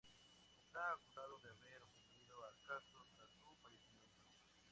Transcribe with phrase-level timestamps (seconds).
[0.57, 4.31] Esta acusado de haber ofendido a Castro tras su fallecimiento.